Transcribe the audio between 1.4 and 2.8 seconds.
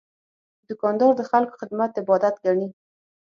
خدمت عبادت ګڼي.